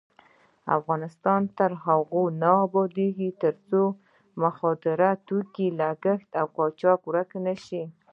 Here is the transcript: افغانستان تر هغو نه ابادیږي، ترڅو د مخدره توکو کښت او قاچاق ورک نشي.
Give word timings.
افغانستان 0.77 1.41
تر 1.57 1.71
هغو 1.85 2.23
نه 2.41 2.51
ابادیږي، 2.65 3.29
ترڅو 3.43 3.83
د 3.93 3.95
مخدره 4.41 5.09
توکو 5.27 5.65
کښت 6.03 6.29
او 6.39 6.45
قاچاق 6.57 6.99
ورک 7.09 7.31
نشي. 7.45 7.83